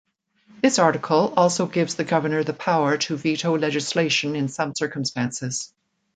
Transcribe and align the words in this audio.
This 0.63 0.79
article 0.79 1.31
also 1.37 1.67
gives 1.67 1.93
the 1.93 2.03
governor 2.03 2.43
the 2.43 2.55
power 2.55 2.97
to 2.97 3.15
veto 3.15 3.55
legislation 3.55 4.35
in 4.35 4.47
some 4.47 4.73
circumstances. 4.73 5.71